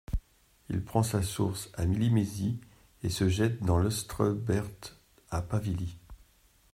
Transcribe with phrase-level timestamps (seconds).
[0.69, 2.59] Il prend sa source à Limésy
[3.03, 4.97] et se jette dans l'Austreberthe
[5.29, 5.95] à Pavilly.